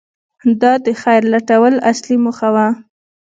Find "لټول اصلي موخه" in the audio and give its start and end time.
1.33-2.49